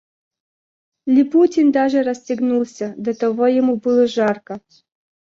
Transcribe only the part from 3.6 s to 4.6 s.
было жарко.